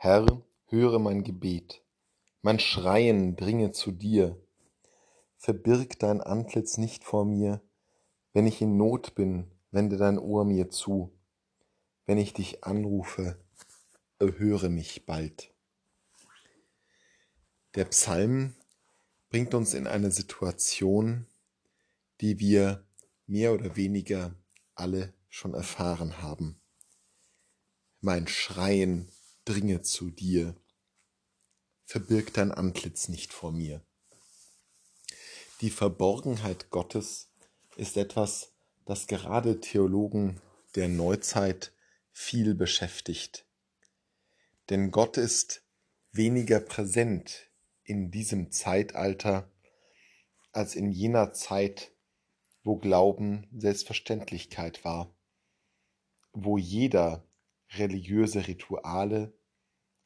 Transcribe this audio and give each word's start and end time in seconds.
Herr, 0.00 0.44
höre 0.66 1.00
mein 1.00 1.24
Gebet, 1.24 1.82
mein 2.40 2.60
Schreien 2.60 3.34
dringe 3.34 3.72
zu 3.72 3.90
dir. 3.90 4.40
Verbirg 5.36 5.98
dein 5.98 6.20
Antlitz 6.20 6.78
nicht 6.78 7.02
vor 7.02 7.24
mir, 7.24 7.60
wenn 8.32 8.46
ich 8.46 8.62
in 8.62 8.76
Not 8.76 9.16
bin, 9.16 9.50
wende 9.72 9.96
dein 9.96 10.20
Ohr 10.20 10.44
mir 10.44 10.70
zu. 10.70 11.12
Wenn 12.06 12.16
ich 12.16 12.32
dich 12.32 12.62
anrufe, 12.62 13.40
erhöre 14.20 14.68
mich 14.68 15.04
bald. 15.04 15.52
Der 17.74 17.86
Psalm 17.86 18.54
bringt 19.30 19.52
uns 19.52 19.74
in 19.74 19.88
eine 19.88 20.12
Situation, 20.12 21.26
die 22.20 22.38
wir 22.38 22.86
mehr 23.26 23.52
oder 23.52 23.74
weniger 23.74 24.32
alle 24.76 25.12
schon 25.28 25.54
erfahren 25.54 26.22
haben. 26.22 26.60
Mein 28.00 28.28
Schreien 28.28 29.10
dringe 29.48 29.80
zu 29.80 30.10
dir, 30.10 30.54
verbirg 31.84 32.34
dein 32.34 32.52
Antlitz 32.52 33.08
nicht 33.08 33.32
vor 33.32 33.50
mir. 33.50 33.82
Die 35.62 35.70
Verborgenheit 35.70 36.68
Gottes 36.68 37.32
ist 37.76 37.96
etwas, 37.96 38.52
das 38.84 39.06
gerade 39.06 39.60
Theologen 39.60 40.40
der 40.74 40.88
Neuzeit 40.88 41.72
viel 42.12 42.54
beschäftigt. 42.54 43.46
Denn 44.68 44.90
Gott 44.90 45.16
ist 45.16 45.64
weniger 46.12 46.60
präsent 46.60 47.50
in 47.84 48.10
diesem 48.10 48.52
Zeitalter 48.52 49.50
als 50.52 50.74
in 50.74 50.90
jener 50.90 51.32
Zeit, 51.32 51.92
wo 52.64 52.76
Glauben 52.76 53.48
Selbstverständlichkeit 53.56 54.84
war, 54.84 55.16
wo 56.32 56.58
jeder 56.58 57.26
religiöse 57.76 58.46
Rituale, 58.46 59.37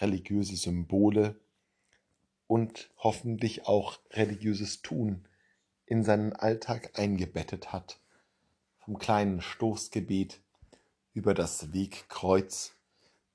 religiöse 0.00 0.56
Symbole 0.56 1.40
und 2.46 2.90
hoffentlich 2.96 3.66
auch 3.66 3.98
religiöses 4.10 4.82
Tun 4.82 5.28
in 5.86 6.04
seinen 6.04 6.32
Alltag 6.32 6.98
eingebettet 6.98 7.72
hat. 7.72 8.00
Vom 8.78 8.98
kleinen 8.98 9.40
Stoßgebet 9.40 10.40
über 11.12 11.34
das 11.34 11.72
Wegkreuz 11.72 12.74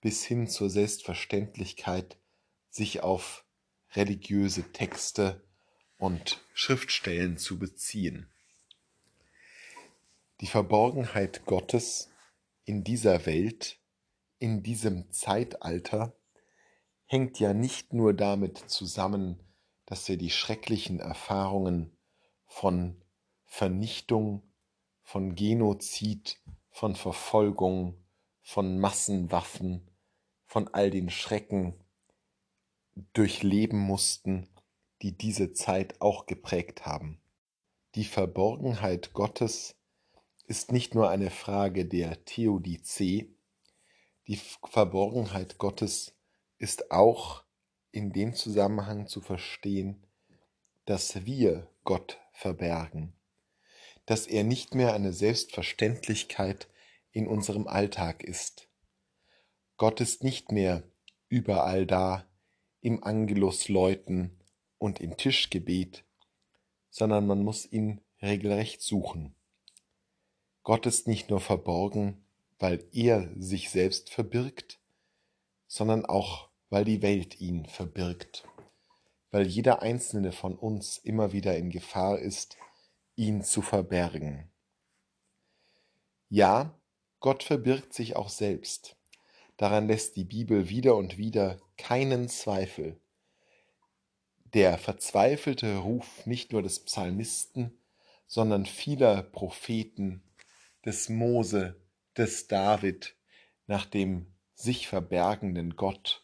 bis 0.01 0.23
hin 0.23 0.47
zur 0.47 0.69
Selbstverständlichkeit, 0.69 2.17
sich 2.69 3.03
auf 3.03 3.45
religiöse 3.93 4.63
Texte 4.71 5.41
und 5.97 6.43
Schriftstellen 6.53 7.37
zu 7.37 7.59
beziehen. 7.59 8.27
Die 10.41 10.47
Verborgenheit 10.47 11.45
Gottes 11.45 12.09
in 12.65 12.83
dieser 12.83 13.25
Welt 13.25 13.77
in 14.39 14.63
diesem 14.63 15.09
Zeitalter 15.11 16.13
hängt 17.13 17.39
ja 17.39 17.53
nicht 17.53 17.93
nur 17.93 18.15
damit 18.15 18.57
zusammen, 18.57 19.39
dass 19.85 20.09
wir 20.09 20.17
die 20.17 20.31
schrecklichen 20.31 20.99
Erfahrungen 20.99 21.95
von 22.47 22.99
Vernichtung, 23.45 24.41
von 25.03 25.35
Genozid, 25.35 26.41
von 26.71 26.95
Verfolgung, 26.95 28.03
von 28.41 28.79
Massenwaffen, 28.79 29.91
von 30.47 30.67
all 30.69 30.89
den 30.89 31.11
Schrecken 31.11 31.75
durchleben 33.13 33.77
mussten, 33.77 34.49
die 35.03 35.15
diese 35.15 35.53
Zeit 35.53 36.01
auch 36.01 36.25
geprägt 36.25 36.87
haben. 36.87 37.21
Die 37.93 38.05
Verborgenheit 38.05 39.13
Gottes 39.13 39.75
ist 40.47 40.71
nicht 40.71 40.95
nur 40.95 41.11
eine 41.11 41.29
Frage 41.29 41.85
der 41.85 42.25
Theodizee, 42.25 43.35
die 44.25 44.37
Verborgenheit 44.37 45.59
Gottes 45.59 46.12
ist 46.63 46.91
auch 46.91 47.43
in 47.91 48.13
dem 48.13 48.33
Zusammenhang 48.35 49.05
zu 49.07 49.19
verstehen, 49.19 50.01
dass 50.85 51.25
wir 51.25 51.67
Gott 51.83 52.21
verbergen, 52.31 53.11
dass 54.05 54.27
er 54.27 54.45
nicht 54.45 54.73
mehr 54.73 54.93
eine 54.93 55.11
Selbstverständlichkeit 55.11 56.69
in 57.11 57.27
unserem 57.27 57.67
Alltag 57.67 58.23
ist. 58.23 58.69
Gott 59.75 59.99
ist 59.99 60.23
nicht 60.23 60.53
mehr 60.53 60.83
überall 61.27 61.85
da, 61.85 62.25
im 62.79 63.03
Angelus 63.03 63.67
läuten 63.67 64.39
und 64.77 65.01
im 65.01 65.17
Tischgebet, 65.17 66.05
sondern 66.89 67.27
man 67.27 67.43
muss 67.43 67.69
ihn 67.69 67.99
regelrecht 68.21 68.81
suchen. 68.81 69.35
Gott 70.63 70.85
ist 70.85 71.09
nicht 71.09 71.29
nur 71.29 71.41
verborgen, 71.41 72.25
weil 72.57 72.85
er 72.93 73.29
sich 73.35 73.69
selbst 73.69 74.09
verbirgt, 74.09 74.79
sondern 75.67 76.05
auch, 76.05 76.52
weil 76.69 76.85
die 76.85 77.01
Welt 77.01 77.39
ihn 77.39 77.65
verbirgt, 77.65 78.47
weil 79.31 79.47
jeder 79.47 79.81
einzelne 79.81 80.31
von 80.31 80.55
uns 80.55 80.97
immer 80.97 81.31
wieder 81.33 81.57
in 81.57 81.69
Gefahr 81.69 82.19
ist, 82.19 82.57
ihn 83.15 83.43
zu 83.43 83.61
verbergen. 83.61 84.51
Ja, 86.29 86.79
Gott 87.19 87.43
verbirgt 87.43 87.93
sich 87.93 88.15
auch 88.15 88.29
selbst. 88.29 88.97
Daran 89.57 89.87
lässt 89.87 90.15
die 90.15 90.25
Bibel 90.25 90.69
wieder 90.69 90.95
und 90.95 91.17
wieder 91.17 91.61
keinen 91.77 92.27
Zweifel. 92.27 92.99
Der 94.53 94.77
verzweifelte 94.77 95.77
Ruf 95.77 96.25
nicht 96.25 96.51
nur 96.51 96.61
des 96.61 96.83
Psalmisten, 96.83 97.79
sondern 98.27 98.65
vieler 98.65 99.21
Propheten, 99.23 100.23
des 100.85 101.09
Mose, 101.09 101.79
des 102.17 102.47
David 102.47 103.15
nach 103.67 103.85
dem 103.85 104.33
sich 104.53 104.87
verbergenden 104.87 105.75
Gott. 105.75 106.22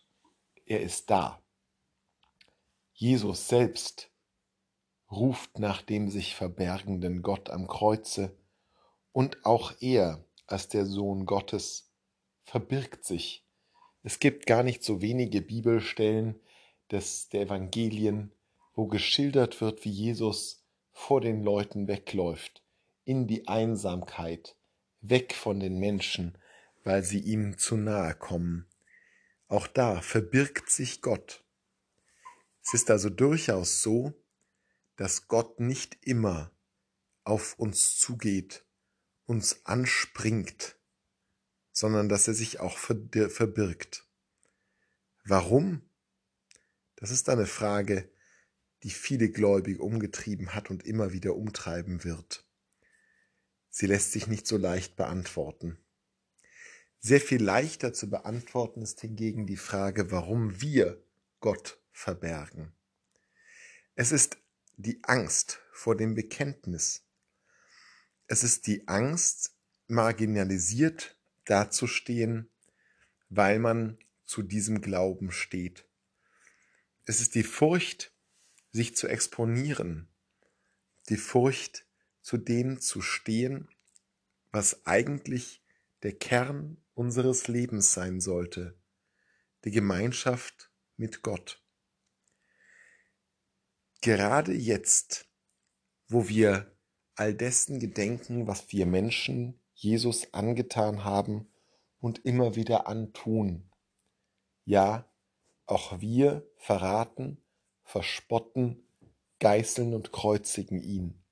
Er 0.69 0.81
ist 0.81 1.09
da. 1.09 1.41
Jesus 2.93 3.47
selbst 3.47 4.11
ruft 5.09 5.57
nach 5.57 5.81
dem 5.81 6.09
sich 6.09 6.35
verbergenden 6.35 7.23
Gott 7.23 7.49
am 7.49 7.67
Kreuze 7.67 8.37
und 9.11 9.47
auch 9.47 9.73
er 9.81 10.23
als 10.45 10.67
der 10.67 10.85
Sohn 10.85 11.25
Gottes 11.25 11.91
verbirgt 12.43 13.03
sich. 13.03 13.43
Es 14.03 14.19
gibt 14.19 14.45
gar 14.45 14.61
nicht 14.61 14.83
so 14.83 15.01
wenige 15.01 15.41
Bibelstellen 15.41 16.39
des, 16.91 17.29
der 17.29 17.41
Evangelien, 17.41 18.31
wo 18.75 18.85
geschildert 18.85 19.61
wird, 19.61 19.83
wie 19.85 19.91
Jesus 19.91 20.63
vor 20.91 21.19
den 21.19 21.41
Leuten 21.43 21.87
wegläuft, 21.87 22.61
in 23.05 23.25
die 23.25 23.47
Einsamkeit, 23.47 24.55
weg 25.01 25.33
von 25.33 25.59
den 25.59 25.79
Menschen, 25.79 26.37
weil 26.83 27.03
sie 27.03 27.21
ihm 27.21 27.57
zu 27.57 27.75
nahe 27.75 28.13
kommen. 28.13 28.67
Auch 29.49 29.65
da 29.65 29.99
verbirgt 30.01 30.69
sich 30.69 31.01
Gott. 31.01 31.43
Es 32.63 32.75
ist 32.75 32.91
also 32.91 33.09
durchaus 33.09 33.81
so, 33.81 34.13
dass 34.95 35.27
Gott 35.27 35.59
nicht 35.59 35.97
immer 36.05 36.51
auf 37.23 37.57
uns 37.57 37.97
zugeht, 37.97 38.63
uns 39.25 39.65
anspringt, 39.65 40.77
sondern 41.71 42.09
dass 42.09 42.27
er 42.27 42.35
sich 42.35 42.59
auch 42.59 42.77
verbirgt. 42.77 44.07
Warum? 45.25 45.81
Das 46.95 47.09
ist 47.09 47.27
eine 47.27 47.47
Frage, 47.47 48.07
die 48.83 48.91
viele 48.91 49.29
Gläubige 49.31 49.81
umgetrieben 49.81 50.53
hat 50.53 50.69
und 50.69 50.85
immer 50.85 51.11
wieder 51.11 51.35
umtreiben 51.35 52.03
wird. 52.03 52.45
Sie 53.71 53.87
lässt 53.87 54.11
sich 54.11 54.27
nicht 54.27 54.45
so 54.45 54.57
leicht 54.57 54.95
beantworten. 54.95 55.79
Sehr 57.01 57.21
viel 57.21 57.41
leichter 57.41 57.93
zu 57.93 58.09
beantworten 58.09 58.81
ist 58.81 58.99
hingegen 58.99 59.45
die 59.45 59.57
Frage, 59.57 60.11
warum 60.11 60.61
wir 60.61 61.01
Gott 61.39 61.79
verbergen. 61.93 62.73
Es 63.95 64.11
ist 64.11 64.37
die 64.75 64.99
Angst 65.03 65.61
vor 65.71 65.95
dem 65.95 66.13
Bekenntnis. 66.13 67.05
Es 68.27 68.43
ist 68.43 68.67
die 68.67 68.87
Angst, 68.87 69.55
marginalisiert 69.87 71.15
dazustehen, 71.45 72.49
weil 73.29 73.59
man 73.59 73.97
zu 74.25 74.41
diesem 74.43 74.81
Glauben 74.81 75.31
steht. 75.31 75.85
Es 77.05 77.21
ist 77.21 77.33
die 77.33 77.43
Furcht, 77.43 78.11
sich 78.71 78.95
zu 78.95 79.07
exponieren, 79.07 80.07
die 81.07 81.17
Furcht, 81.17 81.85
zu 82.21 82.37
dem 82.37 82.81
zu 82.81 83.01
stehen, 83.01 83.69
was 84.51 84.85
eigentlich 84.85 85.63
der 86.03 86.13
Kern 86.13 86.77
unseres 86.99 87.47
Lebens 87.47 87.93
sein 87.93 88.19
sollte, 88.19 88.77
die 89.63 89.71
Gemeinschaft 89.71 90.69
mit 90.97 91.21
Gott. 91.21 91.63
Gerade 94.01 94.51
jetzt, 94.51 95.25
wo 96.09 96.27
wir 96.27 96.75
all 97.15 97.33
dessen 97.33 97.79
gedenken, 97.79 98.47
was 98.47 98.73
wir 98.73 98.85
Menschen 98.85 99.61
Jesus 99.73 100.33
angetan 100.33 101.05
haben 101.05 101.47
und 102.01 102.25
immer 102.25 102.57
wieder 102.57 102.87
antun. 102.87 103.71
Ja, 104.65 105.09
auch 105.67 106.01
wir 106.01 106.51
verraten, 106.57 107.41
verspotten, 107.85 108.83
geißeln 109.39 109.93
und 109.93 110.11
kreuzigen 110.11 110.81
ihn. 110.81 111.23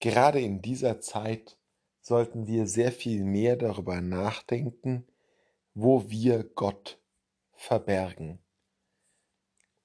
Gerade 0.00 0.40
in 0.40 0.62
dieser 0.62 1.02
Zeit 1.02 1.58
sollten 2.02 2.46
wir 2.46 2.66
sehr 2.66 2.92
viel 2.92 3.24
mehr 3.24 3.56
darüber 3.56 4.00
nachdenken, 4.00 5.06
wo 5.72 6.10
wir 6.10 6.42
Gott 6.44 7.00
verbergen. 7.54 8.40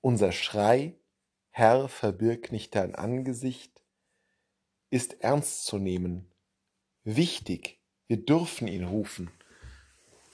Unser 0.01 0.31
Schrei, 0.31 0.99
Herr, 1.49 1.87
verbirg 1.87 2.51
nicht 2.51 2.75
dein 2.75 2.95
Angesicht, 2.95 3.83
ist 4.89 5.21
ernst 5.21 5.65
zu 5.65 5.77
nehmen, 5.77 6.31
wichtig, 7.03 7.79
wir 8.07 8.17
dürfen 8.17 8.67
ihn 8.67 8.83
rufen, 8.83 9.29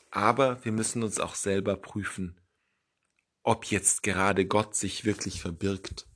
aber 0.10 0.64
wir 0.64 0.72
müssen 0.72 1.04
uns 1.04 1.20
auch 1.20 1.36
selber 1.36 1.76
prüfen, 1.76 2.40
ob 3.42 3.66
jetzt 3.66 4.04
gerade 4.04 4.46
Gott 4.46 4.76
sich 4.76 5.06
wirklich 5.06 5.42
verbirgt 5.42 6.08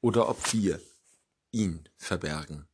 oder 0.00 0.28
ob 0.28 0.52
wir 0.52 0.80
ihn 1.50 1.88
verbergen. 1.96 2.68